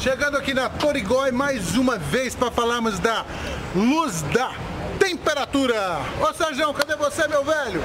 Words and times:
Chegando 0.00 0.36
aqui 0.36 0.54
na 0.54 0.68
Torigói 0.68 1.32
mais 1.32 1.76
uma 1.76 1.98
vez 1.98 2.32
para 2.32 2.52
falarmos 2.52 3.00
da 3.00 3.26
luz 3.74 4.22
da 4.32 4.52
temperatura. 4.96 5.98
Ô 6.20 6.32
Sérgio, 6.32 6.72
cadê 6.72 6.94
você, 6.94 7.26
meu 7.26 7.44
velho? 7.44 7.82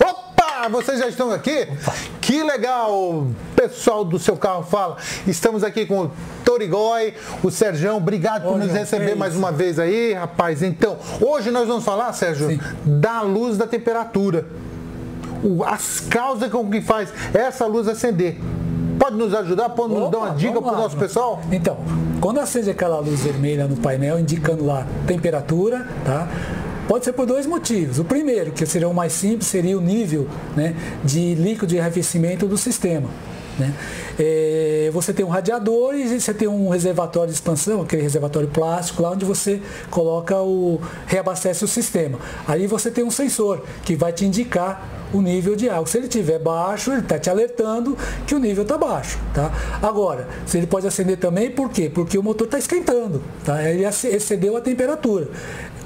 Opa, 0.00 0.68
vocês 0.70 0.98
já 0.98 1.08
estão 1.08 1.30
aqui? 1.30 1.68
Que 2.22 2.42
legal! 2.42 3.26
Pessoal 3.60 4.06
do 4.06 4.18
seu 4.18 4.38
carro 4.38 4.62
fala. 4.62 4.96
Estamos 5.26 5.62
aqui 5.62 5.84
com 5.84 6.04
o 6.04 6.10
Torigói, 6.46 7.12
o 7.44 7.50
Serjão. 7.50 7.98
Obrigado 7.98 8.44
por 8.44 8.54
Ô, 8.54 8.56
nos 8.56 8.72
receber 8.72 9.10
que 9.10 9.18
mais 9.18 9.36
uma 9.36 9.52
vez 9.52 9.78
aí, 9.78 10.14
rapaz. 10.14 10.62
Então, 10.62 10.96
hoje 11.20 11.50
nós 11.50 11.68
vamos 11.68 11.84
falar, 11.84 12.10
Sérgio, 12.14 12.48
Sim. 12.48 12.58
da 12.86 13.20
luz 13.20 13.58
da 13.58 13.66
temperatura. 13.66 14.46
As 15.66 16.00
causas 16.00 16.50
com 16.50 16.70
que 16.70 16.80
faz 16.80 17.12
essa 17.34 17.66
luz 17.66 17.86
acender. 17.86 18.40
Pode 18.98 19.16
nos 19.16 19.34
ajudar? 19.34 19.68
Pode 19.68 19.92
nos 19.92 20.10
dar 20.10 20.16
uma 20.16 20.26
Opa, 20.28 20.36
dica 20.36 20.62
para 20.62 20.72
o 20.72 20.76
nosso 20.76 20.96
pessoal? 20.96 21.42
Então, 21.52 21.76
quando 22.18 22.40
acende 22.40 22.70
aquela 22.70 22.98
luz 22.98 23.20
vermelha 23.20 23.68
no 23.68 23.76
painel, 23.76 24.18
indicando 24.18 24.64
lá 24.64 24.86
temperatura, 25.06 25.86
tá? 26.02 26.28
Pode 26.88 27.04
ser 27.04 27.12
por 27.12 27.26
dois 27.26 27.44
motivos. 27.44 27.98
O 27.98 28.04
primeiro, 28.04 28.52
que 28.52 28.64
seria 28.64 28.88
o 28.88 28.94
mais 28.94 29.12
simples, 29.12 29.48
seria 29.48 29.76
o 29.76 29.82
nível 29.82 30.26
né, 30.56 30.74
de 31.04 31.34
líquido 31.34 31.66
de 31.66 31.78
arrefecimento 31.78 32.46
do 32.46 32.56
sistema. 32.56 33.08
Né? 33.60 33.74
É, 34.18 34.90
você 34.92 35.12
tem 35.12 35.24
um 35.24 35.28
radiador 35.28 35.94
e 35.94 36.18
você 36.18 36.34
tem 36.34 36.48
um 36.48 36.68
reservatório 36.68 37.28
de 37.28 37.34
expansão, 37.34 37.82
aquele 37.82 38.02
reservatório 38.02 38.48
plástico, 38.48 39.02
lá 39.02 39.10
onde 39.12 39.24
você 39.24 39.60
coloca 39.90 40.36
o. 40.40 40.80
reabastece 41.06 41.64
o 41.64 41.68
sistema. 41.68 42.18
Aí 42.48 42.66
você 42.66 42.90
tem 42.90 43.04
um 43.04 43.10
sensor 43.10 43.62
que 43.84 43.94
vai 43.94 44.12
te 44.12 44.24
indicar 44.24 44.88
o 45.12 45.20
nível 45.20 45.56
de 45.56 45.68
água. 45.68 45.86
Se 45.86 45.98
ele 45.98 46.06
estiver 46.06 46.38
baixo, 46.38 46.90
ele 46.92 47.00
está 47.00 47.18
te 47.18 47.28
alertando 47.28 47.96
que 48.26 48.34
o 48.34 48.38
nível 48.38 48.62
está 48.62 48.78
baixo. 48.78 49.18
Tá? 49.34 49.52
Agora, 49.82 50.28
se 50.46 50.56
ele 50.58 50.66
pode 50.66 50.86
acender 50.86 51.18
também, 51.18 51.50
por 51.50 51.70
quê? 51.70 51.90
Porque 51.92 52.16
o 52.16 52.22
motor 52.22 52.46
está 52.46 52.58
esquentando. 52.58 53.22
Tá? 53.44 53.68
Ele 53.68 53.84
excedeu 53.84 54.56
a 54.56 54.60
temperatura. 54.60 55.28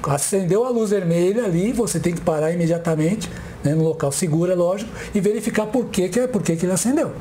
Acendeu 0.03 0.63
a 0.63 0.69
luz 0.69 0.91
vermelha 0.91 1.45
ali, 1.45 1.73
você 1.73 1.99
tem 1.99 2.13
que 2.13 2.21
parar 2.21 2.51
imediatamente, 2.51 3.27
né, 3.63 3.73
no 3.73 3.83
local 3.83 4.11
seguro, 4.11 4.51
é 4.51 4.55
lógico, 4.55 4.91
e 5.15 5.19
verificar 5.19 5.65
por 5.65 5.85
que, 5.85 6.07
que, 6.09 6.19
é- 6.19 6.27
por 6.27 6.43
que, 6.43 6.55
que 6.55 6.63
ele 6.63 6.73
acendeu. 6.73 7.11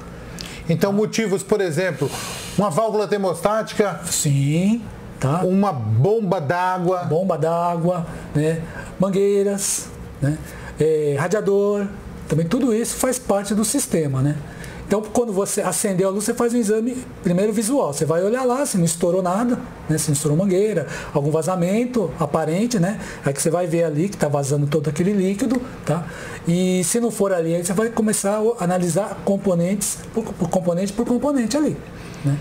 Então, 0.68 0.92
motivos, 0.92 1.42
por 1.42 1.60
exemplo, 1.60 2.10
uma 2.56 2.70
válvula 2.70 3.06
termostática, 3.06 4.00
Sim, 4.06 4.82
tá? 5.20 5.42
uma 5.44 5.72
bomba 5.72 6.40
d'água. 6.40 7.04
bomba 7.04 7.36
d'água, 7.36 8.06
né? 8.34 8.62
mangueiras, 8.98 9.88
né? 10.20 10.38
É, 10.80 11.16
radiador, 11.18 11.86
também 12.28 12.46
tudo 12.46 12.74
isso 12.74 12.96
faz 12.96 13.18
parte 13.18 13.54
do 13.54 13.64
sistema, 13.64 14.22
né? 14.22 14.36
Então, 14.86 15.00
quando 15.00 15.32
você 15.32 15.62
acendeu 15.62 16.08
a 16.08 16.10
luz, 16.10 16.24
você 16.24 16.34
faz 16.34 16.52
um 16.52 16.58
exame 16.58 16.96
primeiro 17.22 17.52
visual. 17.52 17.92
Você 17.92 18.04
vai 18.04 18.22
olhar 18.22 18.44
lá 18.44 18.64
se 18.66 18.76
não 18.76 18.84
estourou 18.84 19.22
nada, 19.22 19.58
né? 19.88 19.96
se 19.96 20.08
não 20.08 20.14
estourou 20.14 20.36
mangueira, 20.36 20.86
algum 21.12 21.30
vazamento 21.30 22.10
aparente, 22.20 22.78
né? 22.78 23.00
Aí 23.24 23.32
que 23.32 23.40
você 23.40 23.50
vai 23.50 23.66
ver 23.66 23.84
ali 23.84 24.08
que 24.08 24.16
está 24.16 24.28
vazando 24.28 24.66
todo 24.66 24.88
aquele 24.88 25.12
líquido, 25.12 25.60
tá? 25.86 26.06
E 26.46 26.84
se 26.84 27.00
não 27.00 27.10
for 27.10 27.32
ali, 27.32 27.54
aí 27.54 27.64
você 27.64 27.72
vai 27.72 27.88
começar 27.88 28.38
a 28.58 28.64
analisar 28.64 29.22
componentes 29.24 29.98
por, 30.12 30.24
por 30.24 30.48
componente 30.50 30.92
por 30.92 31.06
componente 31.06 31.56
ali, 31.56 31.76
né? 32.24 32.36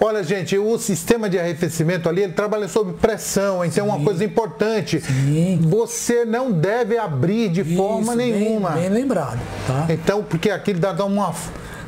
Olha, 0.00 0.22
gente, 0.22 0.56
o 0.56 0.78
sistema 0.78 1.28
de 1.28 1.38
arrefecimento 1.38 2.08
ali, 2.08 2.22
ele 2.22 2.32
trabalha 2.32 2.68
sob 2.68 2.92
pressão, 2.94 3.64
então 3.64 3.86
é 3.86 3.88
uma 3.88 4.04
coisa 4.04 4.24
importante. 4.24 5.00
Sim. 5.00 5.60
Você 5.62 6.24
não 6.24 6.52
deve 6.52 6.96
abrir 6.96 7.48
de 7.48 7.64
forma 7.76 8.12
Isso, 8.12 8.16
bem- 8.16 8.32
nenhuma. 8.32 8.70
Bem, 8.70 8.88
lembrado, 8.88 9.40
tá? 9.66 9.86
Então, 9.88 10.22
porque 10.22 10.50
aquilo 10.50 10.78
dá 10.78 10.92
dá 10.92 11.04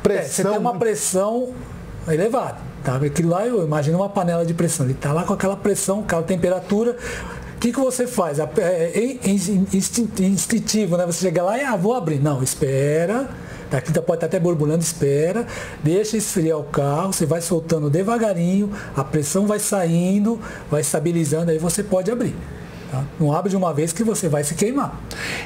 uma 0.05 0.13
É, 0.13 0.21
você 0.23 0.41
pressão. 0.43 0.51
tem 0.51 0.59
uma 0.59 0.75
pressão 0.75 1.53
elevada. 2.07 2.57
Tá? 2.83 2.95
Aquilo 2.97 3.29
lá, 3.29 3.45
eu 3.45 3.63
imagino 3.65 3.97
uma 3.97 4.09
panela 4.09 4.45
de 4.45 4.53
pressão. 4.53 4.85
Ele 4.85 4.93
está 4.93 5.11
lá 5.11 5.23
com 5.23 5.33
aquela 5.33 5.55
pressão, 5.57 6.01
aquela 6.01 6.23
temperatura. 6.23 6.95
O 7.55 7.59
que, 7.59 7.71
que 7.71 7.79
você 7.79 8.05
faz? 8.05 8.37
É, 8.39 8.47
é 8.59 9.03
in- 9.27 9.67
instin- 9.73 10.11
instintivo, 10.19 10.97
né? 10.97 11.05
Você 11.05 11.21
chega 11.21 11.41
lá 11.41 11.57
e 11.57 11.63
ah, 11.63 11.75
vou 11.75 11.95
abrir. 11.95 12.19
Não, 12.21 12.43
espera. 12.43 13.27
Aqui 13.71 13.91
tá- 13.91 14.01
pode 14.01 14.17
estar 14.17 14.27
até 14.27 14.39
borbulhando, 14.39 14.81
espera, 14.83 15.45
deixa 15.83 16.15
esfriar 16.15 16.57
o 16.59 16.63
carro, 16.63 17.11
você 17.11 17.25
vai 17.25 17.41
soltando 17.41 17.89
devagarinho, 17.89 18.71
a 18.95 19.03
pressão 19.03 19.45
vai 19.47 19.59
saindo, 19.59 20.39
vai 20.71 20.79
estabilizando, 20.79 21.51
aí 21.51 21.57
você 21.57 21.83
pode 21.83 22.09
abrir. 22.09 22.35
tá? 22.91 23.03
Não 23.19 23.33
abre 23.33 23.49
de 23.49 23.57
uma 23.57 23.73
vez 23.73 23.91
que 23.91 24.01
você 24.03 24.29
vai 24.29 24.43
se 24.45 24.53
queimar. 24.55 25.01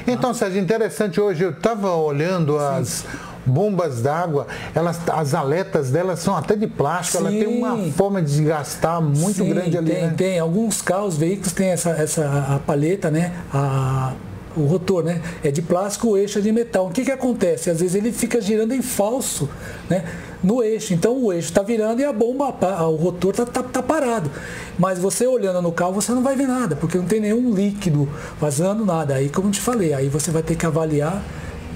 Então, 0.06 0.32
Sérgio, 0.34 0.60
interessante 0.60 1.18
hoje, 1.20 1.42
eu 1.42 1.50
estava 1.50 1.92
olhando 1.94 2.56
as 2.58 3.04
bombas 3.50 4.02
d'água, 4.02 4.46
elas, 4.74 5.00
as 5.08 5.34
aletas 5.34 5.90
delas 5.90 6.20
são 6.20 6.36
até 6.36 6.54
de 6.54 6.66
plástico, 6.66 7.18
ela 7.18 7.30
tem 7.30 7.46
uma 7.46 7.76
Sim. 7.76 7.92
forma 7.92 8.22
de 8.22 8.28
desgastar 8.28 9.00
muito 9.02 9.34
Sim, 9.34 9.48
grande 9.48 9.76
ali, 9.76 9.90
tem, 9.90 10.02
né? 10.02 10.14
tem. 10.16 10.38
Alguns 10.38 10.80
carros, 10.80 11.16
veículos 11.16 11.52
têm 11.52 11.68
essa, 11.68 11.90
essa 11.90 12.54
a 12.54 12.58
paleta, 12.58 13.10
né? 13.10 13.32
A, 13.52 14.12
o 14.56 14.62
rotor, 14.64 15.04
né? 15.04 15.20
É 15.44 15.50
de 15.50 15.62
plástico, 15.62 16.08
o 16.08 16.16
eixo 16.16 16.38
é 16.38 16.42
de 16.42 16.52
metal. 16.52 16.86
O 16.86 16.90
que, 16.90 17.04
que 17.04 17.10
acontece? 17.10 17.70
Às 17.70 17.80
vezes 17.80 17.94
ele 17.94 18.12
fica 18.12 18.40
girando 18.40 18.74
em 18.74 18.82
falso, 18.82 19.48
né? 19.88 20.04
No 20.42 20.62
eixo. 20.62 20.92
Então 20.92 21.16
o 21.22 21.32
eixo 21.32 21.48
está 21.48 21.62
virando 21.62 22.00
e 22.00 22.04
a 22.04 22.12
bomba, 22.12 22.54
o 22.86 22.96
rotor 22.96 23.30
está 23.30 23.46
tá, 23.46 23.62
tá 23.62 23.82
parado. 23.82 24.30
Mas 24.78 24.98
você 24.98 25.26
olhando 25.26 25.62
no 25.62 25.72
carro, 25.72 25.92
você 25.92 26.12
não 26.12 26.22
vai 26.22 26.34
ver 26.34 26.46
nada, 26.46 26.74
porque 26.74 26.98
não 26.98 27.04
tem 27.04 27.20
nenhum 27.20 27.54
líquido 27.54 28.08
vazando, 28.40 28.84
nada. 28.84 29.14
Aí, 29.14 29.28
como 29.28 29.48
eu 29.48 29.52
te 29.52 29.60
falei, 29.60 29.92
aí 29.92 30.08
você 30.08 30.30
vai 30.30 30.42
ter 30.42 30.56
que 30.56 30.66
avaliar 30.66 31.22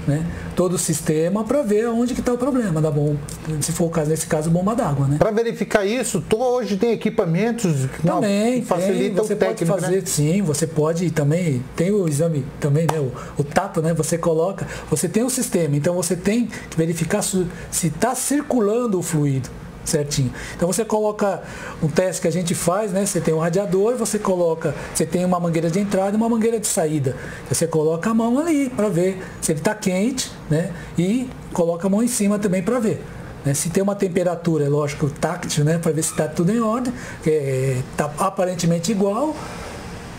né, 0.07 0.25
todo 0.55 0.73
o 0.73 0.77
sistema 0.77 1.43
para 1.43 1.61
ver 1.61 1.87
onde 1.87 2.13
que 2.13 2.19
está 2.19 2.33
o 2.33 2.37
problema 2.37 2.81
da 2.81 2.91
bomba. 2.91 3.19
Se 3.61 3.71
for 3.71 3.85
o 3.85 3.89
caso, 3.89 4.09
nesse 4.09 4.27
caso, 4.27 4.49
bomba 4.49 4.75
d'água, 4.75 5.07
né? 5.07 5.17
Para 5.17 5.31
verificar 5.31 5.85
isso, 5.85 6.23
tu 6.27 6.37
hoje 6.37 6.77
tem 6.77 6.91
equipamentos 6.91 7.85
que 7.87 8.05
não- 8.05 8.15
Também, 8.15 8.61
facilitam 8.61 9.15
tem, 9.25 9.25
você 9.25 9.33
o 9.33 9.37
técnico, 9.37 9.65
pode 9.71 9.81
fazer, 9.81 9.95
né? 9.97 10.03
sim, 10.05 10.41
você 10.41 10.67
pode 10.67 11.09
também, 11.11 11.63
tem 11.75 11.91
o 11.91 12.07
exame 12.07 12.45
também, 12.59 12.85
né, 12.91 12.99
o, 12.99 13.11
o 13.41 13.43
tato, 13.43 13.81
né, 13.81 13.93
você 13.93 14.17
coloca, 14.17 14.67
você 14.89 15.07
tem 15.09 15.23
o 15.23 15.29
sistema, 15.29 15.75
então 15.75 15.95
você 15.95 16.15
tem 16.15 16.45
que 16.47 16.77
verificar 16.77 17.21
se 17.21 17.47
está 17.71 18.13
circulando 18.15 18.99
o 18.99 19.01
fluido 19.01 19.49
certinho. 19.85 20.33
Então 20.55 20.67
você 20.67 20.83
coloca 20.83 21.41
um 21.81 21.87
teste 21.87 22.21
que 22.21 22.27
a 22.27 22.31
gente 22.31 22.53
faz, 22.53 22.91
né? 22.91 23.05
Você 23.05 23.21
tem 23.21 23.33
um 23.33 23.39
radiador, 23.39 23.95
você 23.95 24.19
coloca, 24.19 24.73
você 24.93 25.05
tem 25.05 25.23
uma 25.23 25.39
mangueira 25.39 25.69
de 25.69 25.79
entrada 25.79 26.11
e 26.13 26.17
uma 26.17 26.27
mangueira 26.27 26.59
de 26.59 26.67
saída. 26.67 27.15
Você 27.47 27.67
coloca 27.67 28.09
a 28.09 28.13
mão 28.13 28.39
ali 28.39 28.69
para 28.69 28.89
ver 28.89 29.23
se 29.41 29.51
ele 29.51 29.59
está 29.59 29.73
quente, 29.75 30.31
né? 30.49 30.71
E 30.97 31.29
coloca 31.53 31.87
a 31.87 31.89
mão 31.89 32.03
em 32.03 32.07
cima 32.07 32.37
também 32.39 32.61
para 32.61 32.79
ver. 32.79 33.01
né? 33.45 33.53
Se 33.53 33.69
tem 33.69 33.83
uma 33.83 33.95
temperatura, 33.95 34.65
é 34.65 34.69
lógico, 34.69 35.09
táctil, 35.09 35.63
né? 35.63 35.77
Para 35.77 35.91
ver 35.91 36.03
se 36.03 36.11
está 36.11 36.27
tudo 36.27 36.51
em 36.51 36.59
ordem, 36.59 36.91
está 37.23 38.11
aparentemente 38.17 38.91
igual, 38.91 39.35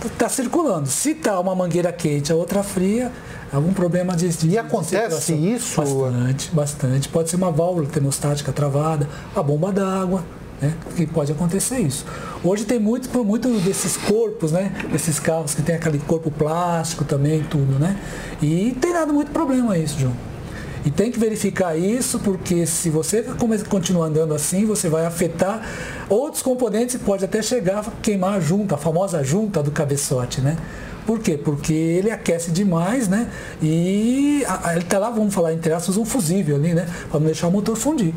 está 0.07 0.29
circulando. 0.29 0.89
Se 0.89 1.11
está 1.11 1.39
uma 1.41 1.55
mangueira 1.55 1.93
quente, 1.93 2.33
a 2.33 2.35
outra 2.35 2.63
fria, 2.63 3.11
algum 3.53 3.73
problema 3.73 4.17
de, 4.17 4.29
de 4.29 4.49
E 4.49 4.59
acontece 4.59 5.21
circulação. 5.21 5.37
isso? 5.37 5.81
Bastante, 5.81 6.51
bastante. 6.53 7.09
Pode 7.09 7.31
ser 7.31 7.37
uma 7.37 7.51
válvula 7.51 7.87
termostática 7.87 8.53
travada, 8.53 9.09
a 9.35 9.43
bomba 9.43 9.73
d'água, 9.73 10.25
né? 10.61 10.73
Que 10.97 11.07
pode 11.07 11.31
acontecer 11.33 11.79
isso. 11.79 12.05
Hoje 12.43 12.65
tem 12.65 12.79
muito, 12.79 13.09
muito 13.25 13.49
desses 13.61 13.97
corpos, 13.97 14.53
né? 14.53 14.73
Desses 14.91 15.19
carros 15.19 15.55
que 15.55 15.63
tem 15.63 15.75
aquele 15.75 15.99
corpo 15.99 16.31
plástico 16.31 17.05
também, 17.05 17.43
tudo, 17.45 17.79
né? 17.79 17.97
E 18.41 18.77
tem 18.81 18.93
dado 18.93 19.13
muito 19.13 19.31
problema 19.31 19.77
isso, 19.77 19.99
João. 19.99 20.15
E 20.87 20.91
tem 20.91 21.11
que 21.11 21.19
verificar 21.19 21.77
isso, 21.77 22.21
porque 22.21 22.65
se 22.65 22.89
você 22.91 23.25
continuar 23.69 24.07
andando 24.07 24.33
assim, 24.33 24.65
você 24.65 24.89
vai 24.89 25.05
afetar 25.05 25.69
outros 26.09 26.45
componentes 26.45 26.95
e 26.95 26.99
pode 27.01 27.25
até 27.25 27.43
chegar 27.43 27.81
a 27.81 27.91
queimar 28.01 28.35
a 28.35 28.41
junta, 28.41 28.77
a 28.77 28.79
famosa 28.79 29.25
junta 29.25 29.65
do 29.65 29.73
cabeçote, 29.73 30.41
né? 30.41 30.57
Por 31.05 31.19
quê? 31.19 31.37
Porque 31.37 31.73
ele 31.73 32.09
aquece 32.09 32.53
demais, 32.53 33.09
né? 33.09 33.29
E 33.61 34.45
ele 34.73 34.85
tá 34.85 35.01
lá, 35.01 35.11
vamos 35.11 35.35
falar 35.35 35.53
entre 35.53 35.73
aspas, 35.73 35.97
um 35.97 36.05
fusível 36.05 36.55
ali, 36.55 36.73
né? 36.73 36.89
Para 37.11 37.19
não 37.19 37.27
deixar 37.27 37.49
o 37.49 37.51
motor 37.51 37.75
fundir. 37.75 38.15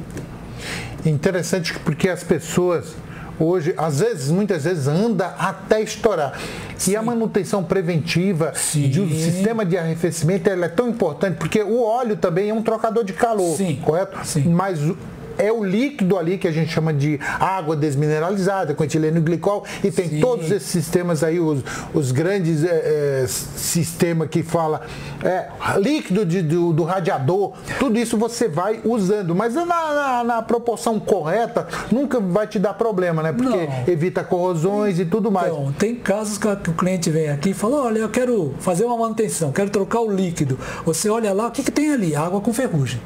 Interessante 1.04 1.74
porque 1.80 2.08
as 2.08 2.24
pessoas 2.24 2.94
hoje, 3.40 3.74
às 3.78 4.00
vezes, 4.00 4.30
muitas 4.30 4.64
vezes, 4.64 4.88
anda 4.88 5.28
até 5.38 5.82
estourar. 5.82 6.40
E 6.88 6.96
a 6.96 7.02
manutenção 7.02 7.64
preventiva 7.64 8.54
Sim. 8.56 8.90
de 8.90 9.02
um 9.02 9.10
sistema 9.10 9.66
de 9.66 9.78
arrefecimento 9.78 10.50
ela 10.50 10.66
é 10.66 10.70
tão 10.70 10.90
importante, 10.90 11.38
porque 11.38 11.62
o 11.62 11.82
óleo 11.84 12.16
também 12.16 12.50
é 12.50 12.54
um 12.54 12.62
trocador 12.62 13.04
de 13.04 13.14
calor, 13.14 13.56
Sim. 13.56 13.80
correto? 13.84 14.18
Sim. 14.26 14.50
Mas 14.50 14.80
é 15.40 15.52
o 15.52 15.64
líquido 15.64 16.18
ali 16.18 16.38
que 16.38 16.48
a 16.48 16.52
gente 16.52 16.72
chama 16.72 16.94
de 16.94 17.20
água 17.40 17.76
desmineralizada, 17.76 18.76
com 18.76 18.84
etileno 18.84 19.18
e 19.18 19.22
glicol, 19.22 19.64
e 19.84 19.90
tem 19.90 20.10
Sim. 20.10 20.20
todos 20.20 20.52
esses 20.52 20.68
sistemas 20.68 21.24
aí, 21.24 21.40
os, 21.40 21.64
os 21.94 22.12
grandes 22.12 22.64
é, 22.64 23.24
é, 23.24 23.26
sistemas 23.28 24.28
que 24.30 24.44
fala 24.44 24.82
é, 25.24 25.48
líquido 25.78 26.26
de, 26.26 26.42
do, 26.42 26.74
do, 26.74 26.84
radiador, 26.84 27.54
tudo 27.80 27.98
isso 27.98 28.18
você 28.18 28.50
vai 28.50 28.82
usando, 28.84 29.34
mas 29.34 29.56
na, 29.56 29.66
na, 29.66 30.24
na, 30.24 30.42
proporção 30.42 31.00
correta 31.00 31.68
nunca 31.92 32.20
vai 32.20 32.46
te 32.46 32.60
dar 32.60 32.74
problema, 32.74 33.24
né? 33.24 33.32
Porque 33.32 33.68
Não. 33.68 33.84
evita 33.88 34.24
corrosões 34.24 35.00
e 35.00 35.06
tudo 35.06 35.32
mais. 35.32 35.54
Então, 35.54 35.72
tem 35.72 35.96
casos 35.96 36.38
que 36.38 36.48
o 36.48 36.74
cliente 36.74 37.10
vem 37.10 37.30
aqui 37.30 37.52
e 37.52 37.54
fala, 37.54 37.78
olha, 37.78 38.00
eu 38.00 38.10
quero 38.10 38.54
fazer 38.60 38.84
uma 38.84 38.98
manutenção, 38.98 39.52
quero 39.52 39.70
trocar 39.70 40.02
o 40.02 40.12
líquido. 40.12 40.60
Você 40.86 41.10
olha 41.10 41.32
lá, 41.32 41.48
o 41.48 41.52
que, 41.52 41.64
que 41.64 41.72
tem 41.72 41.94
ali? 41.94 42.16
Água 42.16 42.42
com 42.42 42.52
ferrugem. 42.52 43.00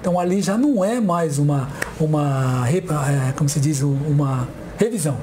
Então 0.00 0.18
ali 0.18 0.40
já 0.40 0.56
não 0.56 0.84
é 0.84 1.00
mais 1.00 1.38
uma, 1.38 1.68
uma 2.00 2.64
é, 2.68 3.32
como 3.32 3.48
se 3.48 3.60
diz, 3.60 3.82
uma 3.82 4.48
revisão. 4.78 5.16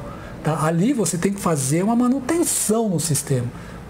Tá? 0.43 0.65
Ali 0.65 0.93
você 0.93 1.17
tem 1.17 1.33
que 1.33 1.41
fazer 1.41 1.83
uma 1.83 1.95
manutenção 1.95 2.87
no 2.87 2.99
sistema 2.99 3.47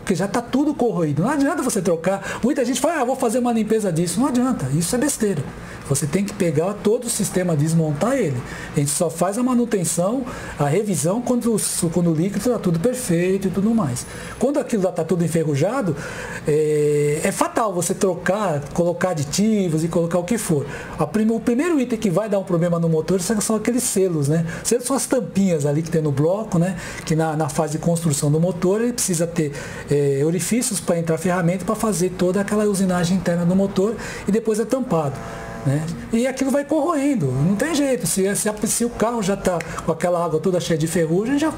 porque 0.08 0.16
já 0.16 0.24
está 0.24 0.42
tudo 0.42 0.74
corroído. 0.74 1.22
Não 1.22 1.30
adianta 1.30 1.62
você 1.62 1.82
trocar. 1.82 2.40
Muita 2.42 2.64
gente 2.64 2.80
fala, 2.80 3.02
ah, 3.02 3.04
vou 3.04 3.18
fazer 3.18 3.40
uma 3.40 3.52
limpeza 3.52 3.92
disso. 3.92 4.22
Não 4.22 4.28
adianta, 4.28 4.66
isso 4.74 4.96
é 4.96 4.98
besteira. 4.98 5.44
Você 5.90 6.06
tem 6.06 6.24
que 6.24 6.34
pegar 6.34 6.74
todo 6.76 7.06
o 7.06 7.10
sistema, 7.10 7.56
desmontar 7.56 8.18
ele. 8.18 8.38
A 8.76 8.80
gente 8.80 8.92
só 8.92 9.10
faz 9.10 9.38
a 9.38 9.44
manutenção, 9.44 10.26
a 10.60 10.66
revisão 10.66 11.22
quando, 11.22 11.56
quando 11.94 12.12
o 12.12 12.14
líquido 12.14 12.40
está 12.40 12.60
tudo 12.60 12.80
perfeito 12.80 13.48
e 13.48 13.52
tudo 13.52 13.74
mais. 13.74 14.06
Quando 14.40 14.60
aquilo 14.60 14.88
está 14.88 15.04
tudo 15.04 15.24
enferrujado, 15.24 15.96
é, 16.48 17.22
é, 17.24 17.32
fatal 17.32 17.74
você 17.74 17.94
trocar, 17.94 18.62
colocar 18.74 19.10
aditivos 19.10 19.84
e 19.84 19.88
colocar 19.88 20.20
o 20.20 20.24
que 20.24 20.38
for. 20.38 20.66
Prim, 21.12 21.30
o 21.30 21.40
primeiro 21.40 21.80
item 21.80 21.98
que 21.98 22.10
vai 22.10 22.30
dar 22.30 22.40
um 22.40 22.44
problema 22.44 22.80
no 22.80 22.90
motor 22.90 23.22
são 23.22 23.56
aqueles 23.56 23.84
selos, 23.84 24.28
né? 24.28 24.46
Selos 24.64 24.86
são 24.86 24.96
as 24.96 25.06
tampinhas 25.06 25.66
ali 25.66 25.82
que 25.82 25.90
tem 25.90 26.02
no 26.02 26.12
bloco, 26.12 26.60
né? 26.60 26.78
Que 27.06 27.16
na, 27.16 27.36
na 27.36 27.50
fase 27.50 27.74
de 27.74 27.80
construção 27.80 28.32
do 28.32 28.40
motor 28.40 28.82
ele 28.82 28.94
precisa 28.94 29.26
ter 29.26 29.52
é, 29.90 30.22
orifícios 30.26 30.80
para 30.80 31.00
entrar 31.00 31.18
ferramenta 31.18 31.66
para 31.66 31.76
fazer 31.76 32.12
toda 32.18 32.42
aquela 32.42 32.66
usinagem 32.66 33.18
interna 33.18 33.46
do 33.46 33.56
motor 33.56 33.96
e 34.28 34.32
depois 34.32 34.60
é 34.60 34.66
tampado. 34.66 35.16
Né? 35.68 35.86
E 36.14 36.26
aquilo 36.26 36.50
vai 36.50 36.64
corroendo, 36.64 37.26
não 37.30 37.54
tem 37.54 37.76
jeito. 37.76 38.08
Se, 38.08 38.34
se, 38.38 38.68
se 38.68 38.86
o 38.86 38.90
carro 38.90 39.22
já 39.22 39.34
está 39.34 39.60
com 39.86 39.92
aquela 39.92 40.24
água 40.24 40.40
toda 40.40 40.62
cheia 40.62 40.78
de 40.78 40.88
ferrugem, 40.88 41.38
já, 41.38 41.54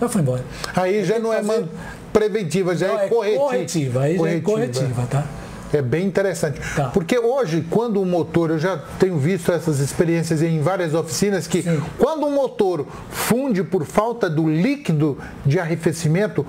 já 0.00 0.08
foi 0.08 0.22
embora. 0.22 0.42
Aí 0.74 1.04
já 1.04 1.18
não 1.18 1.30
é 1.30 1.42
fazer... 1.42 1.64
é 1.64 1.66
preventiva, 2.10 2.74
já 2.74 2.88
não, 2.88 2.98
é, 2.98 3.04
é 3.04 3.08
corretiva. 3.08 3.40
corretiva. 3.44 4.00
Aí 4.00 4.16
corretiva. 4.16 4.30
já 4.30 4.36
é 4.36 4.40
corretiva, 4.40 5.06
tá? 5.10 5.26
É 5.74 5.82
bem 5.82 6.06
interessante. 6.06 6.58
Tá. 6.74 6.88
Porque 6.88 7.18
hoje, 7.18 7.64
quando 7.68 8.00
o 8.00 8.06
motor, 8.06 8.50
eu 8.50 8.58
já 8.58 8.78
tenho 8.98 9.18
visto 9.18 9.52
essas 9.52 9.78
experiências 9.78 10.42
em 10.42 10.60
várias 10.60 10.94
oficinas, 10.94 11.46
que 11.46 11.62
Sim. 11.62 11.80
quando 11.98 12.26
o 12.26 12.30
motor 12.30 12.86
funde 13.10 13.62
por 13.62 13.84
falta 13.84 14.28
do 14.28 14.48
líquido 14.48 15.18
de 15.44 15.60
arrefecimento, 15.60 16.46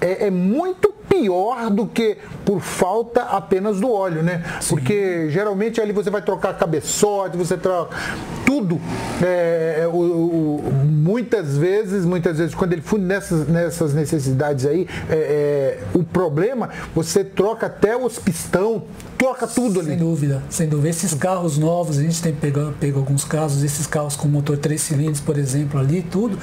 é, 0.00 0.26
é 0.26 0.30
muito 0.30 0.95
pior 1.20 1.70
do 1.70 1.86
que 1.86 2.18
por 2.44 2.60
falta 2.60 3.22
apenas 3.22 3.80
do 3.80 3.90
óleo, 3.90 4.22
né? 4.22 4.42
Sim. 4.60 4.74
Porque 4.74 5.30
geralmente 5.30 5.80
ali 5.80 5.92
você 5.92 6.10
vai 6.10 6.22
trocar 6.22 6.54
cabeçote, 6.54 7.36
você 7.36 7.56
troca 7.56 7.96
tudo. 8.44 8.80
É, 9.22 9.80
é, 9.82 9.86
o, 9.86 9.96
o, 9.96 10.72
muitas 11.06 11.56
vezes, 11.56 12.04
muitas 12.04 12.38
vezes, 12.38 12.52
quando 12.52 12.72
ele 12.72 12.82
funde 12.82 13.04
nessas, 13.04 13.46
nessas 13.46 13.94
necessidades 13.94 14.66
aí, 14.66 14.88
é, 15.08 15.14
é, 15.14 15.78
o 15.94 16.02
problema, 16.02 16.68
você 16.92 17.22
troca 17.22 17.66
até 17.66 17.96
os 17.96 18.18
pistão, 18.18 18.82
troca 19.16 19.46
tudo 19.46 19.78
ali. 19.78 19.90
Sem 19.90 19.98
dúvida, 19.98 20.42
sem 20.50 20.68
dúvida. 20.68 20.88
Esses 20.88 21.14
carros 21.14 21.58
novos, 21.58 21.98
a 21.98 22.02
gente 22.02 22.20
tem 22.20 22.34
pegado, 22.34 22.74
pego 22.80 22.98
alguns 22.98 23.24
casos, 23.24 23.62
esses 23.62 23.86
carros 23.86 24.16
com 24.16 24.26
motor 24.26 24.58
3 24.58 24.80
cilindros, 24.80 25.20
por 25.20 25.38
exemplo, 25.38 25.78
ali, 25.78 26.02
tudo. 26.02 26.36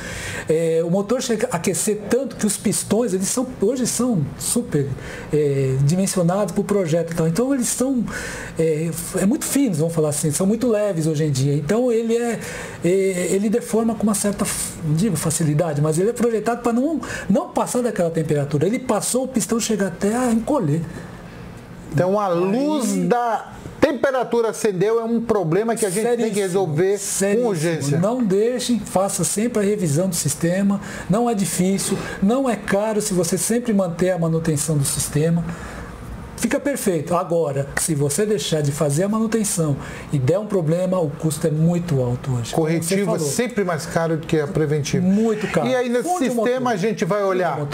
É, 0.48 0.82
o 0.86 0.90
motor 0.90 1.22
chega 1.22 1.50
a 1.52 1.58
aquecer 1.58 2.02
tanto 2.10 2.38
que 2.38 2.46
os 2.46 2.56
pistões, 2.56 3.14
eles 3.14 3.28
são, 3.28 3.46
hoje 3.62 3.86
são 3.86 4.26
super 4.40 4.88
é, 5.32 5.76
dimensionados 5.84 6.54
para 6.54 6.62
o 6.62 6.64
projeto. 6.64 7.12
Então, 7.12 7.28
então 7.28 7.54
eles 7.54 7.68
são 7.68 8.04
é, 8.58 8.90
é, 9.20 9.26
muito 9.26 9.46
finos, 9.46 9.80
vamos 9.80 9.94
falar 9.94 10.10
assim, 10.10 10.32
são 10.32 10.48
muito 10.48 10.70
leves 10.70 11.06
hoje 11.06 11.26
em 11.26 11.32
dia. 11.32 11.54
Então 11.54 11.92
ele 11.92 12.16
é, 12.16 12.40
é 12.84 12.90
ele 13.34 13.50
deforma 13.50 13.96
com 13.96 14.04
uma 14.04 14.14
certa, 14.14 14.46
não 14.84 14.96
digo 14.96 15.16
facilidade, 15.16 15.82
mas 15.82 15.98
ele 15.98 16.10
é 16.10 16.14
projetado 16.14 16.62
para 16.62 16.74
não, 16.74 17.00
não 17.30 17.50
passar 17.50 17.82
daquela 17.82 18.12
temperatura. 18.12 18.68
Ele 18.68 18.80
passou, 18.80 19.24
o 19.24 19.28
pistão 19.28 19.60
chega 19.60 19.88
até 19.88 20.16
a 20.16 20.32
encolher. 20.32 20.82
Então 21.94 22.20
a 22.20 22.28
luz 22.28 22.92
Aí... 22.92 23.06
da 23.06 23.54
temperatura 23.80 24.50
acendeu 24.50 25.00
é 25.00 25.04
um 25.04 25.22
problema 25.22 25.76
que 25.76 25.86
a 25.86 25.90
gente 25.90 26.04
seríssimo, 26.04 26.24
tem 26.24 26.34
que 26.34 26.40
resolver 26.40 26.98
seríssimo. 26.98 27.44
com 27.44 27.50
urgência. 27.50 28.00
Não 28.00 28.24
deixe, 28.24 28.80
faça 28.80 29.24
sempre 29.24 29.62
a 29.62 29.66
revisão 29.66 30.10
do 30.10 30.16
sistema. 30.16 30.82
Não 31.10 31.30
é 31.30 31.36
difícil, 31.36 31.98
não 32.22 32.50
é 32.50 32.56
caro 32.56 33.02
se 33.02 33.14
você 33.14 33.38
sempre 33.38 33.74
manter 33.74 34.12
a 34.12 34.18
manutenção 34.18 34.78
do 34.78 34.86
sistema 34.86 35.44
fica 36.44 36.60
perfeito. 36.60 37.16
Agora, 37.16 37.68
se 37.80 37.96
você 37.96 38.26
deixar 38.26 38.62
de 38.62 38.70
fazer 38.70 39.04
a 39.04 39.10
manutenção 39.10 39.78
e 40.12 40.20
der 40.20 40.38
um 40.38 40.46
problema, 40.46 41.00
o 41.00 41.10
custo 41.10 41.48
é 41.48 41.50
muito 41.50 42.02
alto 42.02 42.34
hoje. 42.34 42.54
Corretivo 42.54 43.16
é 43.16 43.20
sempre 43.20 43.64
mais 43.64 43.86
caro 43.86 44.18
do 44.18 44.28
que 44.28 44.38
a 44.38 44.46
preventiva. 44.46 45.06
Muito 45.06 45.48
caro. 45.48 45.70
E 45.70 45.74
aí 45.74 45.88
nesse 45.88 46.04
Funde 46.04 46.30
sistema 46.30 46.72
a 46.72 46.76
gente 46.76 47.06
vai 47.06 47.24
olhar 47.24 47.66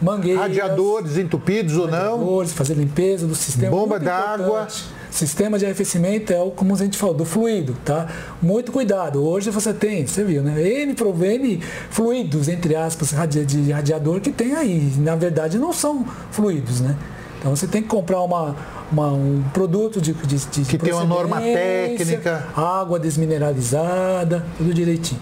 mangueira, 0.00 0.40
radiadores 0.40 1.18
entupidos 1.18 1.76
ou 1.76 1.86
não. 1.86 2.18
fazer 2.54 2.72
limpeza 2.72 3.26
do 3.26 3.34
sistema. 3.34 3.70
Bomba 3.70 4.00
d'água. 4.00 4.66
Sistema 5.10 5.58
de 5.58 5.66
arrefecimento 5.66 6.32
é 6.32 6.40
o, 6.40 6.52
como 6.52 6.72
a 6.72 6.76
gente 6.78 6.96
falou, 6.96 7.16
do 7.16 7.24
fluido, 7.24 7.76
tá? 7.84 8.06
Muito 8.40 8.70
cuidado. 8.70 9.22
Hoje 9.22 9.50
você 9.50 9.74
tem, 9.74 10.06
você 10.06 10.22
viu, 10.22 10.40
né? 10.40 10.62
N, 10.62 10.94
N 10.94 11.60
fluidos, 11.90 12.48
entre 12.48 12.76
aspas, 12.76 13.12
de 13.28 13.72
radiador 13.72 14.20
que 14.20 14.30
tem 14.30 14.54
aí. 14.54 14.92
Na 14.98 15.16
verdade 15.16 15.58
não 15.58 15.72
são 15.72 16.06
fluidos, 16.30 16.80
né? 16.80 16.96
Então 17.40 17.56
você 17.56 17.66
tem 17.66 17.82
que 17.82 17.88
comprar 17.88 18.20
uma, 18.20 18.54
uma 18.92 19.08
um 19.08 19.42
produto 19.52 19.98
de, 19.98 20.12
de, 20.12 20.36
de 20.36 20.64
que 20.66 20.76
tem 20.76 20.92
uma 20.92 21.04
norma 21.04 21.40
técnica, 21.40 22.46
água 22.54 22.98
desmineralizada, 23.00 24.44
tudo 24.58 24.74
direitinho. 24.74 25.20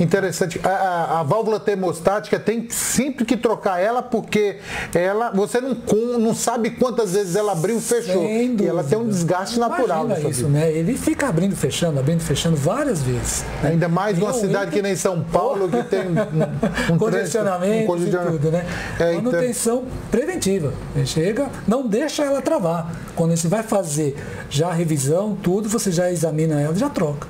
Interessante. 0.00 0.60
A, 0.62 0.68
a, 0.68 1.20
a, 1.20 1.22
válvula 1.22 1.60
termostática 1.60 2.38
tem 2.38 2.68
sempre 2.70 3.24
que 3.24 3.36
trocar 3.36 3.78
ela 3.78 4.02
porque 4.02 4.56
ela 4.94 5.30
você 5.30 5.60
não, 5.60 5.76
não 6.18 6.34
sabe 6.34 6.70
quantas 6.70 7.12
vezes 7.12 7.36
ela 7.36 7.52
abriu 7.52 7.78
e 7.78 7.80
fechou. 7.80 8.24
E 8.24 8.66
ela 8.66 8.82
tem 8.82 8.98
um 8.98 9.08
desgaste 9.08 9.58
natural. 9.58 10.08
isso, 10.28 10.48
né? 10.48 10.70
Ele 10.72 10.96
fica 10.96 11.28
abrindo, 11.28 11.54
fechando, 11.56 11.98
abrindo, 12.00 12.20
fechando 12.20 12.56
várias 12.56 13.02
vezes. 13.02 13.44
Né? 13.62 13.70
Ainda 13.70 13.88
mais 13.88 14.18
numa 14.18 14.32
cidade 14.32 14.70
que 14.70 14.82
nem 14.82 14.96
São 14.96 15.22
Paulo 15.22 15.68
que 15.68 15.82
tem 15.84 16.00
um, 16.00 16.94
um 16.94 16.98
condicionamento 16.98 17.82
um 17.84 17.86
condicionamento. 17.86 18.32
tudo, 18.32 18.50
né? 18.50 18.66
É, 18.98 19.14
então 19.14 19.32
Manutenção 19.32 19.76
então... 19.78 19.92
preventiva. 20.10 20.72
Chega, 21.04 21.48
não 21.66 21.86
deixa 21.86 22.24
ela 22.24 22.40
travar. 22.40 22.92
Quando 23.14 23.36
você 23.36 23.48
vai 23.48 23.62
fazer 23.62 24.16
já 24.48 24.68
a 24.68 24.72
revisão, 24.72 25.36
tudo, 25.42 25.68
você 25.68 25.90
já 25.90 26.10
examina 26.10 26.60
ela 26.60 26.74
e 26.74 26.78
já 26.78 26.88
troca. 26.88 27.26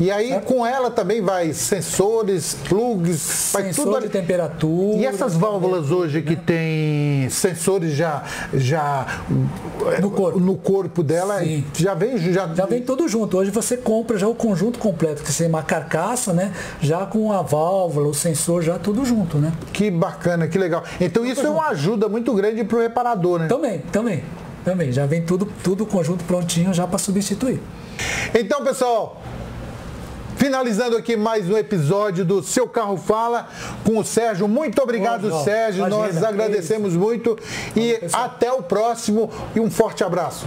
E 0.00 0.10
aí 0.10 0.28
certo? 0.28 0.44
com 0.44 0.66
ela 0.66 0.90
também 0.90 1.20
vai 1.20 1.52
sensores, 1.52 2.56
plugs, 2.68 3.50
vai 3.52 3.64
Sensor 3.64 3.84
tudo 3.84 4.00
de 4.02 4.08
temperatura. 4.08 4.98
E 4.98 5.06
essas 5.06 5.36
válvulas 5.36 5.90
hoje 5.90 6.20
que 6.22 6.34
tem 6.34 7.28
sensores 7.30 7.92
já 7.92 8.24
já 8.52 9.06
no 10.00 10.10
corpo, 10.10 10.40
no 10.40 10.56
corpo 10.56 11.02
dela, 11.02 11.38
Sim. 11.40 11.64
já 11.76 11.94
vem 11.94 12.18
já... 12.18 12.48
já 12.54 12.66
vem 12.66 12.82
tudo 12.82 13.08
junto. 13.08 13.38
Hoje 13.38 13.50
você 13.50 13.76
compra 13.76 14.18
já 14.18 14.26
o 14.26 14.34
conjunto 14.34 14.78
completo, 14.78 15.22
que 15.22 15.32
seja 15.32 15.48
uma 15.48 15.62
carcaça, 15.62 16.32
né? 16.32 16.52
Já 16.80 17.06
com 17.06 17.32
a 17.32 17.42
válvula, 17.42 18.08
o 18.08 18.14
sensor 18.14 18.62
já 18.62 18.78
tudo 18.78 19.04
junto, 19.04 19.38
né? 19.38 19.52
Que 19.72 19.90
bacana, 19.90 20.48
que 20.48 20.58
legal. 20.58 20.82
Então 21.00 21.22
tudo 21.22 21.26
isso 21.26 21.42
junto. 21.42 21.46
é 21.46 21.50
uma 21.50 21.68
ajuda 21.68 22.08
muito 22.08 22.34
grande 22.34 22.64
para 22.64 22.78
o 22.78 22.80
reparador, 22.80 23.38
né? 23.38 23.46
Também, 23.46 23.78
também. 23.92 24.24
Também, 24.64 24.90
já 24.90 25.04
vem 25.04 25.22
tudo, 25.22 25.46
tudo 25.62 25.84
conjunto 25.84 26.24
prontinho 26.24 26.72
já 26.72 26.86
para 26.86 26.98
substituir. 26.98 27.60
Então, 28.34 28.64
pessoal, 28.64 29.20
Finalizando 30.44 30.98
aqui 30.98 31.16
mais 31.16 31.48
um 31.48 31.56
episódio 31.56 32.22
do 32.22 32.42
Seu 32.42 32.68
Carro 32.68 32.98
Fala 32.98 33.48
com 33.82 33.96
o 33.96 34.04
Sérgio. 34.04 34.46
Muito 34.46 34.78
obrigado, 34.82 35.42
Sérgio. 35.42 35.86
Imagina, 35.86 36.02
Nós 36.02 36.22
agradecemos 36.22 36.94
muito. 36.94 37.38
E 37.74 37.98
até 38.12 38.52
o 38.52 38.62
próximo 38.62 39.30
e 39.56 39.60
um 39.60 39.70
forte 39.70 40.04
abraço. 40.04 40.46